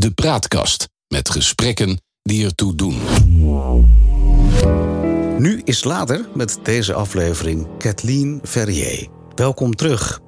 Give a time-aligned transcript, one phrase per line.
[0.00, 2.98] De Praatkast met gesprekken die ertoe doen.
[5.38, 9.08] Nu is later met deze aflevering Kathleen Verrier.
[9.34, 10.20] Welkom terug.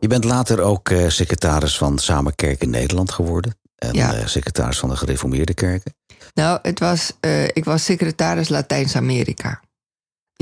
[0.00, 3.58] Je bent later ook eh, secretaris van Samen Kerken Nederland geworden.
[3.76, 4.14] En Ja.
[4.14, 5.94] eh, secretaris van de Gereformeerde Kerken.
[6.34, 9.60] Nou, het was, eh, ik was secretaris Latijns-Amerika.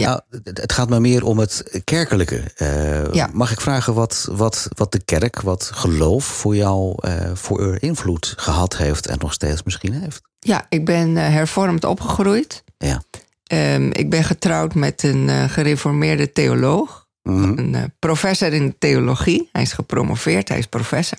[0.00, 0.08] Ja.
[0.08, 2.42] Nou, het, gaat me meer om het kerkelijke.
[2.56, 3.30] Eh, Ja.
[3.32, 8.34] Mag ik vragen wat, wat, wat de kerk, wat geloof voor jou eh, voor invloed
[8.36, 10.22] gehad heeft en nog steeds misschien heeft?
[10.38, 12.64] Ja, ik ben eh, hervormd opgegroeid.
[12.78, 13.02] Ja.
[13.46, 17.06] Ehm, ik ben getrouwd met een gereformeerde theoloog.
[17.22, 17.58] Mhm.
[17.58, 19.48] Een professor in theologie.
[19.52, 21.18] Hij is gepromoveerd, hij is professor.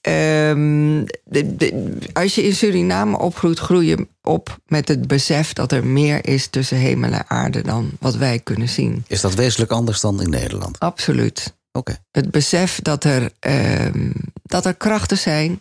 [0.00, 5.72] Ehm, de- de- als je in Suriname opgroeit, groei je op met het besef dat
[5.72, 9.04] er meer is tussen hemel en aarde dan wat wij kunnen zien.
[9.06, 10.78] Is dat wezenlijk anders dan in Nederland?
[10.78, 11.56] Absoluut.
[11.72, 11.96] Oké.
[12.10, 14.10] Het besef dat er, ehm,
[14.42, 15.60] dat er krachten zijn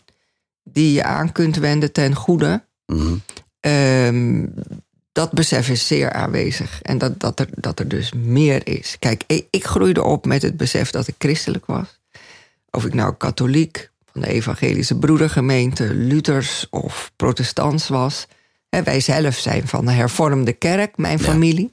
[0.63, 2.63] die je aan kunt wenden ten goede.
[2.85, 3.16] Mhm.
[3.60, 4.46] Ehm,
[5.12, 6.82] dat besef is zeer aanwezig.
[6.82, 8.96] En dat, dat, er, dat er dus meer is.
[8.99, 11.99] Kijk, ik, ik groeide op met het besef dat ik christelijk was.
[12.72, 18.27] Of ik nou katholiek, de evangelische broedergemeente, Luthers of protestants was.
[18.84, 21.23] Wij zelf zijn van de hervormde kerk, mijn Ja.
[21.23, 21.71] familie.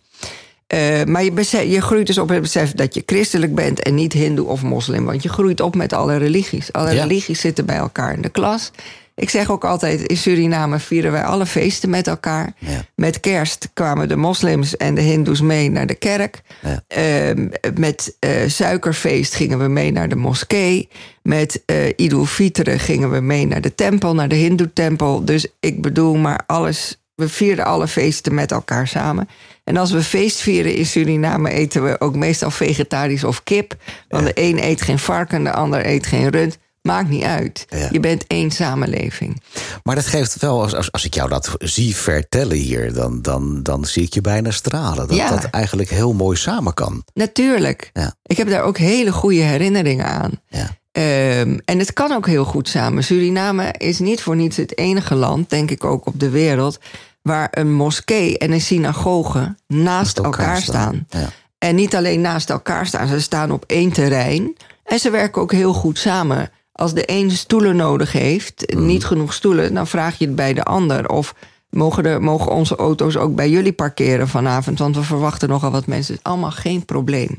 [0.66, 3.94] Eh, maar je, besef, je groeit dus op het besef dat je christelijk bent en
[3.94, 5.04] niet hindoe of moslim.
[5.04, 6.72] Want je groeit op met alle religies.
[6.72, 7.02] Alle Ja.
[7.02, 8.70] religies zitten bij elkaar in de klas.
[9.16, 12.52] Ik zeg ook altijd, in Suriname vieren wij alle feesten met elkaar.
[12.58, 12.84] Ja.
[12.94, 16.42] Met kerst kwamen de moslims en de hindoes mee naar de kerk.
[16.62, 16.82] Ja.
[16.88, 20.88] Ehm, met eh, suikerfeest gingen we mee naar de moskee.
[21.22, 25.24] Met eh Idul Fitr gingen we mee naar de tempel, naar de hindoe-tempel.
[25.24, 26.98] Dus ik bedoel maar alles...
[27.14, 29.28] We vierden alle feesten met elkaar samen.
[29.64, 33.76] En als we feest vieren in Suriname eten we ook meestal vegetarisch of kip.
[34.08, 36.58] Want de een eet geen varken, de ander eet geen rund.
[36.88, 37.66] Maakt niet uit.
[37.68, 37.88] Ja.
[37.90, 39.42] Je bent één samenleving.
[39.82, 43.62] Maar dat geeft wel, als, als, als ik jou dat zie vertellen hier, dan, dan,
[43.62, 45.08] dan zie ik je bijna stralen.
[45.08, 45.28] Dat Ja.
[45.30, 47.04] dat eigenlijk heel mooi samen kan.
[47.14, 47.90] Natuurlijk.
[47.92, 48.14] Ja.
[48.22, 50.30] Ik heb daar ook hele goede herinneringen aan.
[50.48, 50.76] Ja.
[50.92, 53.04] Ehm, en het kan ook heel goed samen.
[53.04, 56.78] Suriname is niet voor niets het enige land, denk ik ook op de wereld,
[57.22, 61.06] waar een moskee en een synagoge naast elkaar, staan.
[61.08, 61.30] Ja.
[61.58, 64.56] En niet alleen naast elkaar staan, ze staan op één terrein.
[64.84, 66.50] En ze werken ook heel goed samen.
[66.76, 68.86] Als de een stoelen nodig heeft, Mhm.
[68.86, 71.08] niet genoeg stoelen, dan vraag je het bij de ander.
[71.08, 71.34] Of
[71.70, 74.78] mogen, er, mogen onze auto's ook bij jullie parkeren vanavond?
[74.78, 76.14] Want we verwachten nogal wat mensen.
[76.14, 77.38] Het is allemaal geen probleem.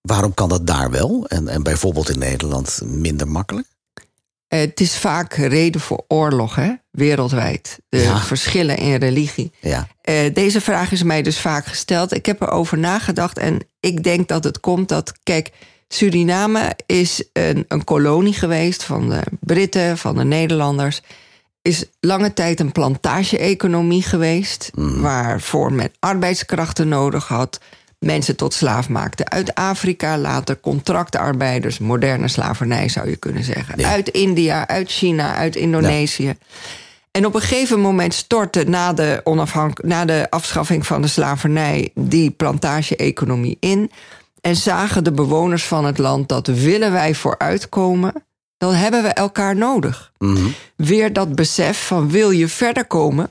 [0.00, 3.66] Waarom kan dat daar wel en, en bijvoorbeeld in Nederland minder makkelijk?
[4.48, 6.72] Het is vaak reden voor oorlog, hè?
[6.90, 7.78] wereldwijd.
[7.88, 8.18] De Ja.
[8.18, 9.52] verschillen in religie.
[9.60, 9.86] Ja.
[10.00, 12.12] Eh, deze vraag is mij dus vaak gesteld.
[12.14, 15.50] Ik heb erover nagedacht en ik denk dat het komt dat, kijk,
[15.88, 21.02] Suriname is een, een kolonie geweest van de Britten, van de Nederlanders.
[21.62, 27.60] Is lange tijd een plantage-economie geweest, waarvoor men arbeidskrachten nodig had.
[27.98, 33.74] Mensen tot slaaf maakte uit Afrika, later contractarbeiders, moderne slavernij zou je kunnen zeggen.
[33.78, 33.88] Ja.
[33.88, 36.34] Uit India, uit China, uit Indonesië.
[37.10, 39.22] En op een gegeven moment stortte na de,
[39.82, 43.90] na de afschaffing van de slavernij die plantage-economie in.
[44.44, 48.12] En zagen de bewoners van het land dat willen wij vooruitkomen,
[48.56, 50.12] dan hebben we elkaar nodig.
[50.18, 50.46] Mhm.
[50.76, 53.28] Weer dat besef van wil je verder komen,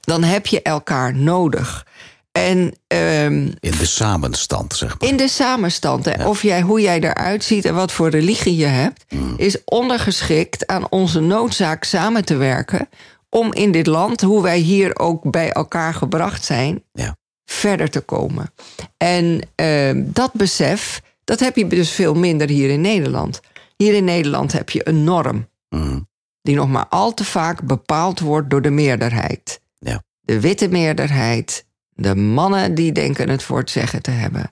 [0.00, 1.86] dan heb je elkaar nodig.
[2.32, 5.08] En ehm, In de samenstand, zeg maar.
[5.08, 9.04] in de samenstand, of jij, hoe jij eruit ziet en wat voor religie je hebt,
[9.36, 12.88] is ondergeschikt aan onze noodzaak samen te werken.
[13.28, 17.18] Om in dit land, hoe wij hier ook bij elkaar gebracht zijn, Ja.
[17.52, 18.52] Verder te komen.
[18.96, 23.40] En ehm, dat besef, dat heb je dus veel minder hier in Nederland.
[23.76, 26.00] Hier in Nederland heb je een norm Mhm.
[26.42, 29.60] die nog maar al te vaak bepaald wordt door de meerderheid.
[29.78, 30.02] Ja.
[30.20, 34.50] De witte meerderheid, de mannen die denken het voor het zeggen te hebben,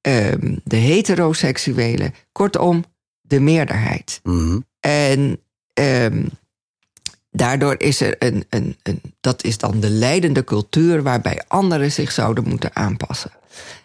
[0.00, 2.84] ehm, de heteroseksuelen, kortom,
[3.20, 4.20] de meerderheid.
[4.22, 4.58] Mhm.
[4.80, 5.40] En
[5.74, 6.26] ehm,
[7.38, 12.12] daardoor is er een, een, een, dat is dan de leidende cultuur waarbij anderen zich
[12.12, 13.30] zouden moeten aanpassen.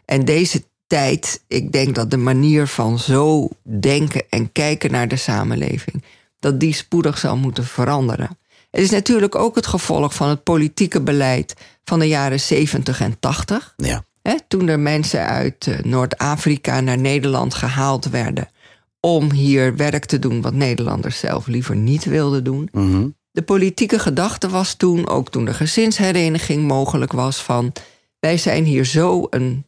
[0.06, 5.16] En deze tijd, ik denk dat de manier van zo denken en kijken naar de
[5.16, 6.04] samenleving,
[6.40, 8.38] dat die spoedig zal moeten veranderen.
[8.72, 11.54] Het is natuurlijk ook het gevolg van het politieke beleid
[11.84, 13.74] van de jaren 70 en 80.
[13.78, 14.06] Ja.
[14.22, 18.50] Hè, toen er mensen uit eh, Noord-Afrika naar Nederland gehaald werden
[19.00, 22.70] om hier werk te doen wat Nederlanders zelf liever niet wilden doen.
[22.72, 23.08] Mhm.
[23.34, 27.72] De politieke gedachte was toen, ook toen de gezinshereniging mogelijk was, van
[28.20, 29.66] wij zijn hier zo een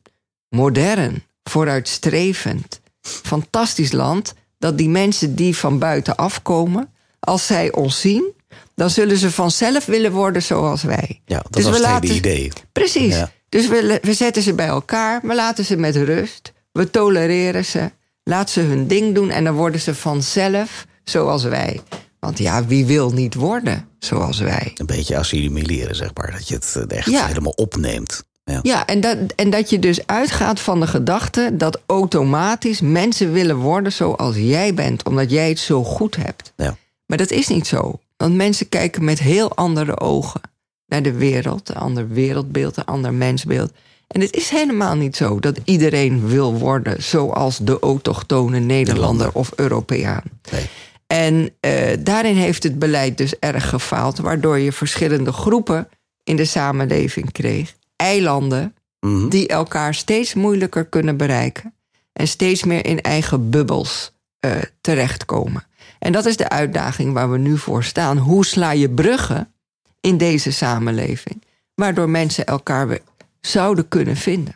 [0.50, 6.90] modern, vooruitstrevend, fantastisch land, dat die mensen die van buiten afkomen,
[7.20, 8.32] Als zij ons zien,
[8.76, 11.22] dan zullen ze vanzelf willen worden zoals wij.
[11.26, 12.52] Ja, dat Dus was we het laten- idee.
[12.72, 13.16] Precies.
[13.16, 13.32] Ja.
[13.50, 17.92] Dus we, we zetten ze bij elkaar, we laten ze met rust, we tolereren ze,
[18.24, 21.82] laat ze hun ding doen en dan worden ze vanzelf zoals wij.
[22.26, 24.72] Want ja, wie wil niet worden zoals wij?
[24.76, 26.32] Een beetje assimileren, zeg maar.
[26.32, 27.26] Dat je het eh, echt Ja.
[27.26, 28.24] helemaal opneemt.
[28.46, 28.60] Ja.
[28.62, 33.56] Ja, en dat, en dat je dus uitgaat van de gedachte dat automatisch mensen willen
[33.56, 36.54] worden zoals jij bent, omdat jij het zo goed hebt.
[36.56, 36.76] Ja.
[37.06, 38.00] Maar dat is niet zo.
[38.18, 40.42] Want mensen kijken met heel andere ogen
[40.88, 43.72] naar de wereld, een ander wereldbeeld, een ander mensbeeld.
[44.08, 49.32] En het is helemaal niet zo dat iedereen wil worden zoals de autochtone Nederlander Nederlander.
[49.34, 50.24] of Europeaan.
[50.52, 50.66] Nee.
[51.08, 55.88] En eh, daarin heeft het beleid dus erg gefaald, waardoor je verschillende groepen
[56.24, 57.76] in de samenleving kreeg.
[57.96, 58.76] Eilanden
[59.06, 59.30] Mhm.
[59.30, 61.74] die elkaar steeds moeilijker kunnen bereiken
[62.14, 65.64] en steeds meer in eigen bubbels eh, terechtkomen.
[66.00, 68.18] En dat is de uitdaging waar we nu voor staan.
[68.18, 69.54] Hoe sla je bruggen
[70.02, 71.44] in deze samenleving,
[71.76, 73.02] waardoor mensen elkaar weer
[73.42, 74.56] zouden kunnen vinden?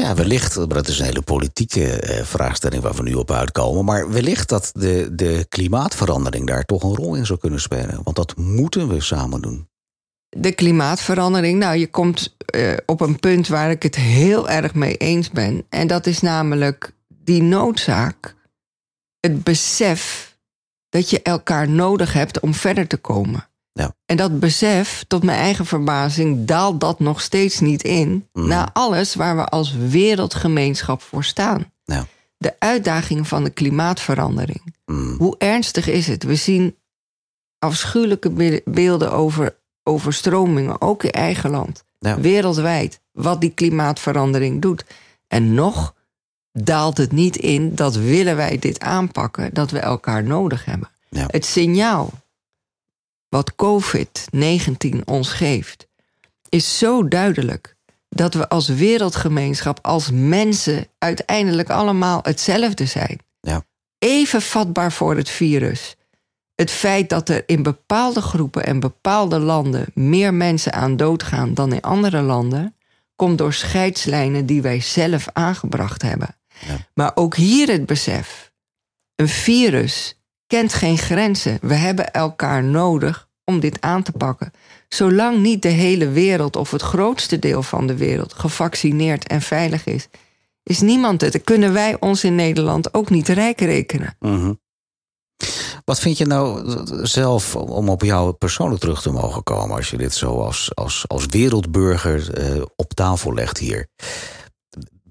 [0.00, 3.84] Ja, wellicht, maar dat is een hele politieke eh, vraagstelling waar we nu op uitkomen.
[3.84, 8.00] Maar wellicht dat de, de klimaatverandering daar toch een rol in zou kunnen spelen.
[8.02, 9.68] Want dat moeten we samen doen.
[10.28, 14.96] De klimaatverandering, nou, je komt eh, op een punt waar ik het heel erg mee
[14.96, 15.66] eens ben.
[15.68, 18.34] En dat is namelijk die noodzaak,
[19.20, 20.32] het besef
[20.88, 23.48] dat je elkaar nodig hebt om verder te komen.
[23.78, 23.94] Ja.
[24.06, 28.46] En dat besef, tot mijn eigen verbazing, daalt dat nog steeds niet in Mhm.
[28.48, 31.72] na alles waar we als wereldgemeenschap voor staan.
[31.84, 32.06] Ja.
[32.36, 34.74] De uitdaging van de klimaatverandering.
[34.86, 35.14] Mm.
[35.18, 36.22] Hoe ernstig is het?
[36.22, 36.76] We zien
[37.58, 42.20] afschuwelijke be- beelden over overstromingen, ook in eigen land, Ja.
[42.20, 44.84] wereldwijd, wat die klimaatverandering doet.
[45.28, 45.94] En nog
[46.52, 50.88] daalt het niet in dat willen wij dit aanpakken, dat we elkaar nodig hebben.
[51.08, 51.24] Ja.
[51.26, 52.10] Het signaal
[53.28, 55.88] wat COVID-19 ons geeft,
[56.48, 57.76] is zo duidelijk
[58.08, 63.18] dat we als wereldgemeenschap, als mensen, uiteindelijk allemaal hetzelfde zijn.
[63.40, 63.64] Ja.
[63.98, 65.96] Even vatbaar voor het virus.
[66.54, 71.72] Het feit dat er in bepaalde groepen en bepaalde landen meer mensen aan doodgaan dan
[71.72, 72.74] in andere landen,
[73.16, 76.36] komt door scheidslijnen die wij zelf aangebracht hebben.
[76.66, 76.76] Ja.
[76.94, 78.52] Maar ook hier het besef:
[79.14, 80.17] een virus
[80.48, 81.58] kent geen grenzen.
[81.60, 84.52] We hebben elkaar nodig om dit aan te pakken.
[84.88, 89.84] Zolang niet de hele wereld of het grootste deel van de wereld gevaccineerd en veilig
[89.84, 90.08] is,
[90.62, 91.32] is niemand het.
[91.32, 94.16] Dan kunnen wij ons in Nederland ook niet rijk rekenen.
[94.20, 94.52] Mhm.
[95.84, 99.96] Wat vind je nou zelf, om op jou persoonlijk terug te mogen komen, als je
[99.96, 103.88] dit zo als, als, als wereldburger eh, op tafel legt hier?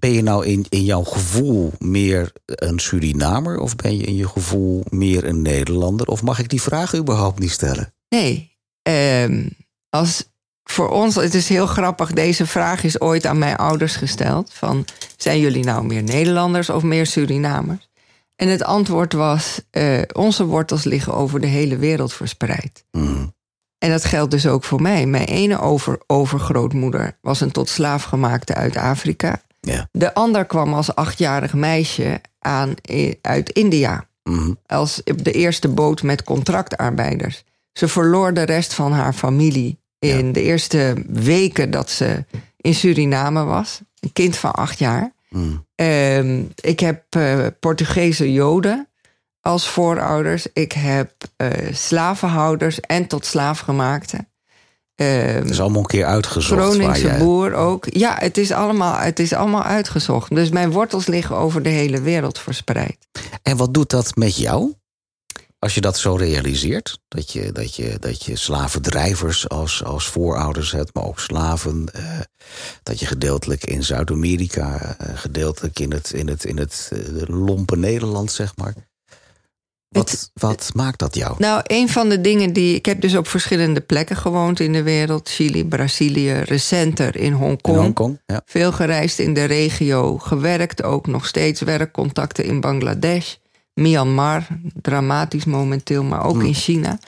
[0.07, 4.27] Ben je nou in, in jouw gevoel meer een Surinamer of ben je in je
[4.27, 6.07] gevoel meer een Nederlander?
[6.07, 7.94] Of mag ik die vraag überhaupt niet stellen?
[8.09, 9.48] Nee, ehm,
[9.89, 10.24] als
[10.63, 14.86] voor ons, het is heel grappig, deze vraag is ooit aan mijn ouders gesteld: van
[15.18, 17.89] zijn jullie nou meer Nederlanders of meer Surinamers?
[18.36, 22.86] En het antwoord was: eh, onze wortels liggen over de hele wereld verspreid.
[22.92, 23.25] Mhm.
[23.77, 25.06] En dat geldt dus ook voor mij.
[25.06, 29.42] Mijn ene over, overgrootmoeder was een tot slaaf gemaakte uit Afrika.
[29.68, 29.88] Ja.
[29.92, 32.74] De ander kwam als achtjarig meisje aan
[33.22, 34.52] uit India Mhm.
[34.66, 37.44] als op de eerste boot met contractarbeiders.
[37.74, 42.26] Ze verloor de rest van haar familie in de eerste weken dat ze
[42.57, 43.81] in Suriname was.
[44.00, 45.14] Een kind van acht jaar.
[45.30, 45.56] Mhm.
[45.76, 48.88] Ehm, ik heb eh, Portugese Joden
[49.42, 50.47] als voorouders.
[50.54, 54.28] Ik heb eh, slavenhouders en tot slaafgemaakte.
[54.97, 56.61] Ehm, Het is allemaal een keer uitgezocht.
[56.61, 57.85] waar Groningse jij- boer ook.
[57.89, 60.35] Ja, het is, allemaal, het is allemaal uitgezocht.
[60.35, 62.97] Dus mijn wortels liggen over de hele wereld verspreid.
[63.44, 64.73] En wat doet dat met jou?
[65.59, 70.71] Als je dat zo realiseert, dat je, dat je, dat je slavendrijvers als, als voorouders
[70.71, 72.19] hebt, maar ook slaven, eh,
[72.83, 77.77] dat je gedeeltelijk in Zuid-Amerika, eh, gedeeltelijk in het, in het, in het eh, lompe
[77.77, 78.73] Nederland, zeg maar.
[79.89, 81.35] Wat, Het- wat maakt dat jou?
[81.37, 82.75] Nou, een van de dingen die.
[82.75, 87.77] Ik heb dus op verschillende plekken gewoond in de wereld: Chili, Brazilië, recenter in Hongkong.
[87.77, 88.19] Hongkong?
[88.25, 88.41] Ja.
[88.45, 93.33] Veel gereisd in de regio, gewerkt ook nog steeds werkcontacten in Bangladesh,
[93.73, 94.47] Myanmar,
[94.81, 96.99] dramatisch momenteel, maar ook in China.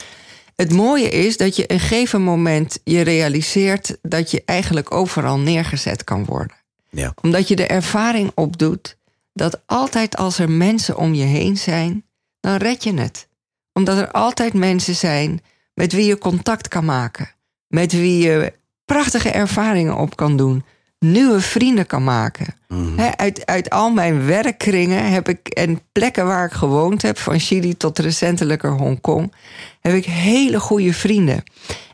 [0.55, 6.03] Het mooie is dat je een gegeven moment je realiseert dat je eigenlijk overal neergezet
[6.03, 6.55] kan worden.
[6.89, 7.13] Ja.
[7.21, 8.97] Omdat je de ervaring opdoet
[9.33, 12.03] dat altijd als er mensen om je heen zijn,
[12.39, 13.27] dan red je het.
[13.73, 15.41] Omdat er altijd mensen zijn
[15.73, 17.29] met wie je contact kan maken.
[17.67, 18.53] Met wie je
[18.85, 20.63] prachtige ervaringen op kan doen.
[20.99, 22.55] nieuwe vrienden kan maken.
[23.15, 27.77] uit, uit al mijn werkkringen heb ik, en plekken waar ik gewoond heb, van Chili
[27.77, 29.33] tot recentelijker Hongkong,
[29.81, 31.43] heb ik hele goede vrienden.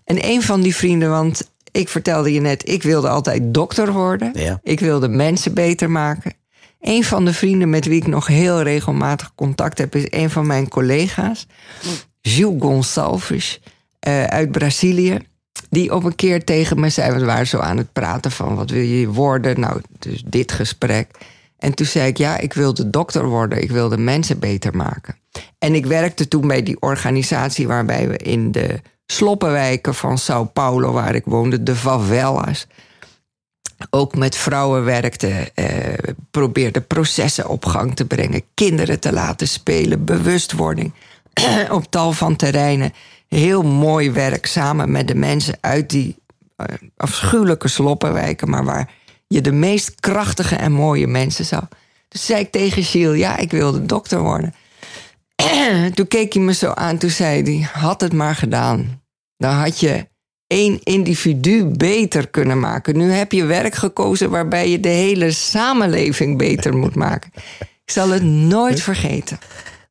[0.03, 4.31] En een van die vrienden, want ik vertelde je net, ik wilde altijd dokter worden.
[4.33, 4.59] Ja.
[4.63, 6.33] Ik wilde mensen beter maken.
[6.85, 10.47] Een van de vrienden met wie ik nog heel regelmatig contact heb, is een van
[10.47, 11.47] mijn collega's,
[12.21, 13.59] Gilles Gonçalves
[14.07, 15.19] uh, uit Brazilië.
[15.69, 18.69] Die op een keer tegen me zei, we waren zo aan het praten van wat
[18.69, 19.59] wil je worden?
[19.59, 21.11] Nou, dus dit gesprek.
[21.57, 23.61] En toen zei ik, ja, ik wilde dokter worden.
[23.61, 25.15] Ik wilde mensen beter maken.
[25.57, 30.91] En ik werkte toen bij die organisatie waarbij we in de sloppenwijken van Sao Paulo,
[30.91, 32.67] waar ik woonde, de favelas,
[33.89, 40.05] ook met vrouwen werkte, eh, probeerde processen op gang te brengen, kinderen te laten spelen,
[40.05, 40.93] bewustwording
[41.71, 42.93] op tal van terreinen.
[43.27, 46.15] Heel mooi werk samen met de mensen uit die
[46.57, 46.67] uh,
[46.97, 48.93] afschuwelijke sloppenwijken, maar waar
[49.27, 51.67] je de meest krachtige en mooie mensen zag.
[52.07, 54.53] Dus zei ik tegen Gilles, ja, ik wilde dokter worden.
[55.93, 59.01] toen keek hij me zo aan, toen zei hij, had het maar gedaan.
[59.37, 60.07] Dan had je
[60.47, 62.97] één individu beter kunnen maken.
[62.97, 67.31] Nu heb je werk gekozen waarbij je de hele samenleving beter moet maken.
[67.59, 69.39] Ik zal het nooit vergeten.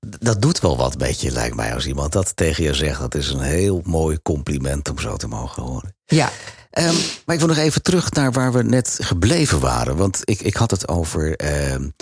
[0.00, 3.00] Dat doet wel wat beetje, lijkt mij, als iemand dat tegen je zegt.
[3.00, 5.94] Dat is een heel mooi compliment om zo te mogen horen.
[6.06, 6.30] Ja.
[6.78, 6.94] Um,
[7.26, 9.96] maar ik wil nog even terug naar waar we net gebleven waren.
[9.96, 11.38] Want ik, ik had het over
[11.72, 11.92] um,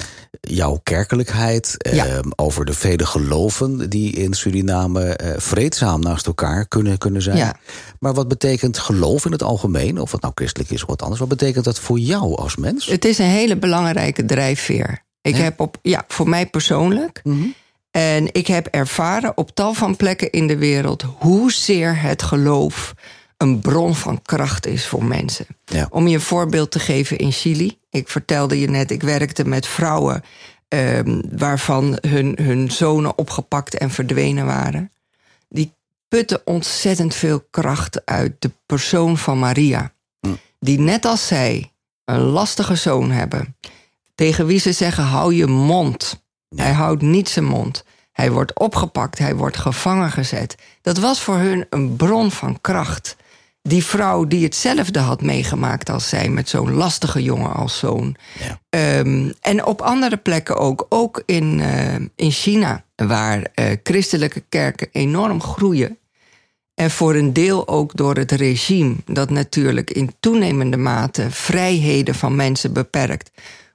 [0.41, 1.75] jouw kerkelijkheid.
[1.93, 2.17] Ja.
[2.17, 7.37] Um, over de vele geloven die in Suriname uh, vreedzaam naast elkaar kunnen, kunnen zijn.
[7.37, 7.57] Ja.
[7.99, 10.01] Maar wat betekent geloof in het algemeen?
[10.01, 11.21] Of het nou christelijk is of wat anders.
[11.21, 12.87] Wat betekent dat voor jou als mens?
[12.87, 15.03] Het is een hele belangrijke drijfveer.
[15.23, 17.21] Ik heb op, ja, voor mij persoonlijk.
[17.25, 17.47] Mhm.
[17.91, 22.95] En ik heb ervaren op tal van plekken in de wereld hoezeer het geloof
[23.43, 25.47] een bron van kracht is voor mensen.
[25.65, 25.87] Ja.
[25.91, 27.79] Om je een voorbeeld te geven in Chili.
[27.91, 30.25] Ik vertelde je net, ik werkte met vrouwen
[30.69, 34.93] ehm, waarvan hun, hun zonen opgepakt en verdwenen waren.
[35.49, 35.73] Die
[36.09, 39.93] putten ontzettend veel kracht uit de persoon van Maria.
[40.59, 41.73] Die net als zij
[42.05, 43.57] een lastige zoon hebben.
[44.15, 46.23] Tegen wie ze zeggen, hou je mond.
[46.57, 47.85] Hij houdt niet zijn mond.
[48.13, 50.55] Hij wordt opgepakt, hij wordt gevangen gezet.
[50.83, 53.17] Dat was voor hun een bron van kracht.
[53.63, 58.17] Die vrouw die hetzelfde had meegemaakt als zij, met zo'n lastige jongen als zoon.
[58.39, 58.61] Ja.
[58.69, 64.89] Ehm, en op andere plekken ook, ook in, eh, in China, waar eh, christelijke kerken
[64.93, 65.99] enorm groeien.
[66.75, 72.37] En voor een deel ook door het regime, dat natuurlijk in toenemende mate vrijheden van
[72.37, 73.31] mensen beperkt,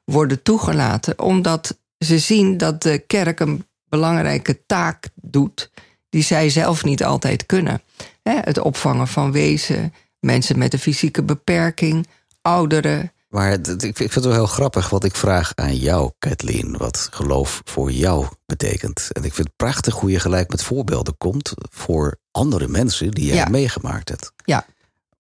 [0.06, 5.72] worden toegelaten, omdat ze zien dat de kerk een belangrijke taak doet
[6.10, 7.82] die zij zelf niet altijd kunnen.
[8.28, 12.08] Hè, Het opvangen van wezen, mensen met een fysieke beperking,
[12.42, 13.12] ouderen.
[13.30, 16.78] Maar ik ik vind het wel heel grappig wat ik vraag aan jou, Kathleen.
[16.78, 19.08] Wat geloof voor jou betekent.
[19.12, 23.26] En ik vind het prachtig hoe je gelijk met voorbeelden komt voor andere mensen die
[23.26, 23.50] jij Ja.
[23.50, 24.32] meegemaakt hebt.
[24.46, 24.66] Ja.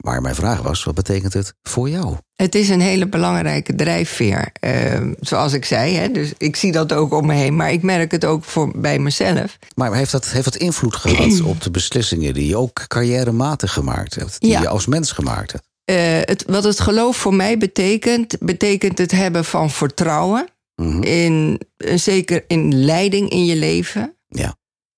[0.03, 2.15] Maar mijn vraag was, wat betekent het voor jou?
[2.35, 4.49] Het is een hele belangrijke drijfveer.
[4.59, 7.81] Ehm, zoals ik zei, hè, dus ik zie dat ook om me heen, maar ik
[7.83, 9.57] merk het ook voor, bij mezelf.
[9.75, 14.15] Maar heeft dat, heeft dat invloed gehad op de beslissingen die je ook carrièrematig gemaakt
[14.15, 14.39] hebt?
[14.41, 14.61] Die Ja.
[14.61, 15.65] je als mens gemaakt hebt?
[15.85, 20.47] Eh, het, wat het geloof voor mij betekent, betekent het hebben van vertrouwen.
[20.75, 21.03] Mhm.
[21.03, 24.15] In, eh, zeker in leiding in je leven.
[24.27, 24.55] Ja.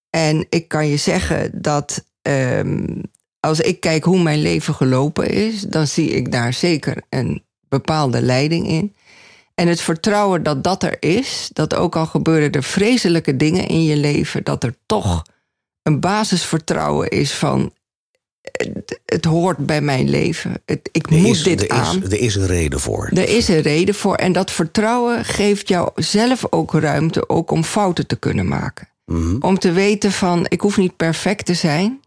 [0.09, 2.85] En ik kan je zeggen dat ehm,
[3.39, 8.21] als ik kijk hoe mijn leven gelopen is, dan zie ik daar zeker een bepaalde
[8.21, 8.95] leiding in.
[9.55, 13.83] En het vertrouwen dat dat er is, dat ook al gebeuren er vreselijke dingen in
[13.83, 15.23] je leven, dat er toch
[15.83, 17.73] een basisvertrouwen is van
[18.41, 20.61] het, het hoort bij mijn leven.
[20.65, 22.03] Het, ik Er moet is, dit er aan.
[22.03, 23.09] Is, er is een reden voor.
[23.13, 24.15] Er is een reden voor.
[24.15, 28.87] En dat vertrouwen geeft jou zelf ook ruimte ook om fouten te kunnen maken.
[29.05, 29.35] Mhm.
[29.39, 31.99] Om te weten van, ik hoef niet perfect te zijn.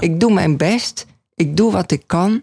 [0.00, 1.06] Ik doe mijn best.
[1.34, 2.42] Ik doe wat ik kan.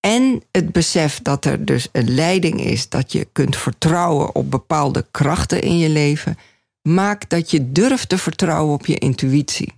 [0.00, 5.06] En het besef dat er dus een leiding is, dat je kunt vertrouwen op bepaalde
[5.10, 6.38] krachten in je leven,
[6.82, 9.72] maakt dat je durft te vertrouwen op je intuïtie.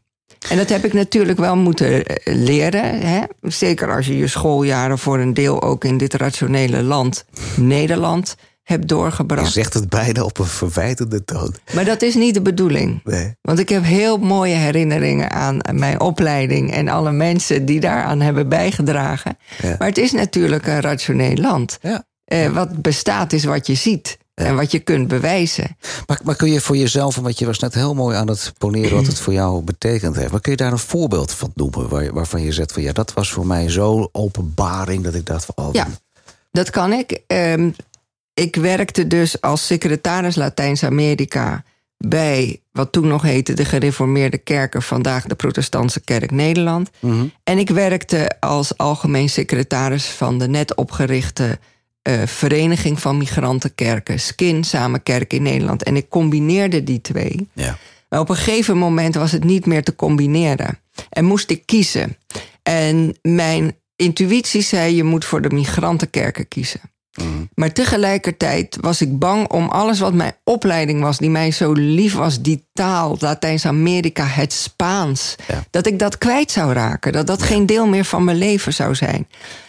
[0.48, 3.00] En dat heb ik natuurlijk wel moeten eh, leren.
[3.00, 3.22] Hè?
[3.40, 7.24] Zeker als je je schooljaren voor een deel ook in dit rationele land,
[7.56, 9.52] Nederland, hebt Je doorgebracht.
[9.52, 11.54] zegt het bijna op een verwijtende toon.
[11.74, 13.00] Maar dat is niet de bedoeling.
[13.04, 13.34] Nee.
[13.42, 18.48] Want ik heb heel mooie herinneringen aan mijn opleiding en alle mensen die daaraan hebben
[18.48, 19.38] bijgedragen.
[19.62, 19.76] Ja.
[19.78, 21.78] Maar het is natuurlijk een rationeel land.
[21.80, 22.04] Ja.
[22.24, 25.76] Eh, wat bestaat is wat je ziet en wat je kunt bewijzen.
[26.06, 28.96] Maar, maar kun je voor jezelf, want je was net heel mooi aan het poneren
[28.96, 30.30] wat het voor jou betekend heeft.
[30.30, 33.12] Maar kun je daar een voorbeeld van noemen waar, waarvan je zegt van ja, dat
[33.12, 35.86] was voor mij zo'n openbaring dat ik dacht van oh, Ja.
[36.50, 37.20] Dat kan ik.
[37.26, 37.70] Ehm,
[38.40, 41.64] ik werkte dus als secretaris Latijns-Amerika
[41.96, 46.90] bij wat toen nog heette de gereformeerde kerken, vandaag de Protestantse Kerk Nederland.
[47.00, 47.26] Mhm.
[47.44, 51.58] En ik werkte als algemeen secretaris van de net opgerichte
[52.02, 55.82] eh, Vereniging van Migrantenkerken, SKIN, Samen Kerk in Nederland.
[55.82, 57.48] En ik combineerde die twee.
[57.52, 57.78] Ja.
[58.08, 60.78] Maar op een gegeven moment was het niet meer te combineren.
[61.10, 62.16] En moest ik kiezen.
[62.62, 66.80] En mijn intuïtie zei: je moet voor de migrantenkerken kiezen.
[67.54, 72.14] Maar tegelijkertijd was ik bang om alles wat mijn opleiding was, die mij zo lief
[72.14, 75.64] was, die taal, Latijns-Amerika, het Spaans, Ja.
[75.70, 77.12] dat ik dat kwijt zou raken.
[77.12, 79.28] Dat dat geen deel meer van mijn leven zou zijn.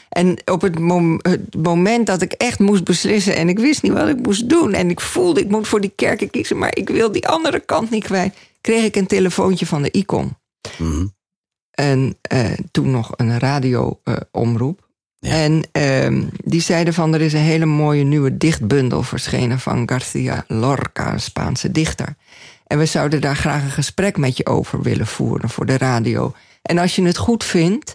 [0.09, 3.91] En op het, mom- het moment dat ik echt moest beslissen en ik wist niet
[3.91, 6.89] wat ik moest doen en ik voelde ik moet voor die kerken kiezen, maar ik
[6.89, 10.37] wil die andere kant niet kwijt, kreeg ik een telefoontje van de ICOM.
[10.77, 11.05] Mhm.
[11.71, 14.86] En eh, toen nog een radioomroep.
[15.19, 15.31] Ja.
[15.31, 20.43] En ehm, die zeiden van er is een hele mooie nieuwe dichtbundel verschenen van Garcia
[20.47, 22.15] Lorca, een Spaanse dichter.
[22.67, 26.33] En we zouden daar graag een gesprek met je over willen voeren voor de radio.
[26.61, 27.93] En als je het goed vindt,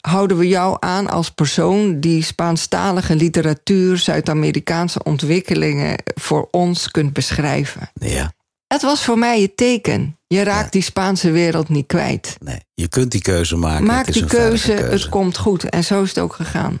[0.00, 7.90] houden we jou aan als persoon die Spaanstalige literatuur, Zuid-Amerikaanse ontwikkelingen voor ons kunt beschrijven.
[7.94, 8.32] Ja,
[8.66, 10.18] Het was voor mij het teken.
[10.34, 10.70] Je raakt Ja.
[10.70, 12.36] die Spaanse wereld niet kwijt.
[12.40, 12.60] nee.
[12.74, 13.84] Je kunt die keuze maken.
[13.86, 15.68] Maak Het is die keuze, het komt goed.
[15.68, 16.80] En zo is het ook gegaan.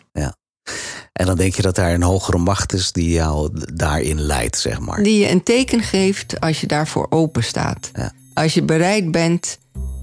[1.12, 4.80] En dan denk je dat daar een hogere macht is die jou daarin leidt, zeg
[4.80, 5.02] maar.
[5.02, 7.90] Die je een teken geeft als je daarvoor open staat.
[7.92, 8.12] Ja.
[8.34, 9.58] Als je bereid bent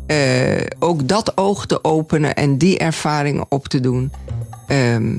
[0.08, 4.12] eh, ook dat oog te openen en die ervaringen op te doen.
[4.68, 5.16] Ehm,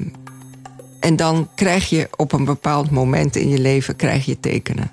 [1.01, 4.91] en dan krijg je op een bepaald moment in je leven krijg je tekenen.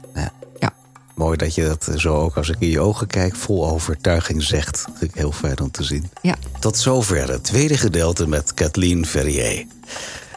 [1.20, 4.86] Mooi dat je dat zo ook als ik in je ogen kijk vol overtuiging zegt.
[4.86, 6.10] Dat vind ik heel fijn om te zien.
[6.22, 6.36] Ja.
[6.60, 9.66] Tot zover het tweede gedeelte met Kathleen Ferrier.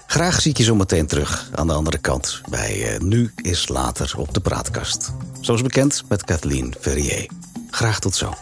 [0.06, 3.68] Graag zie ik je zo meteen terug aan de andere kant bij eh, Nu is
[3.68, 5.12] Later op de Praatkast.
[5.40, 7.26] Zoals bekend met Kathleen Ferrier.
[7.70, 8.32] Graag tot zo.